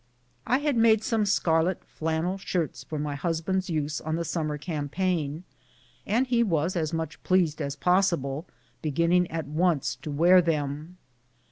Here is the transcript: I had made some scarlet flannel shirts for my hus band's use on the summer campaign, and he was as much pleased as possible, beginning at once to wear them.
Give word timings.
I 0.47 0.57
had 0.57 0.77
made 0.77 1.03
some 1.03 1.27
scarlet 1.27 1.83
flannel 1.85 2.39
shirts 2.39 2.83
for 2.83 2.97
my 2.97 3.13
hus 3.13 3.39
band's 3.41 3.69
use 3.69 4.01
on 4.01 4.15
the 4.15 4.25
summer 4.25 4.57
campaign, 4.57 5.43
and 6.07 6.25
he 6.25 6.41
was 6.41 6.75
as 6.75 6.91
much 6.91 7.21
pleased 7.21 7.61
as 7.61 7.75
possible, 7.75 8.47
beginning 8.81 9.29
at 9.29 9.45
once 9.45 9.95
to 9.97 10.09
wear 10.09 10.41
them. 10.41 10.97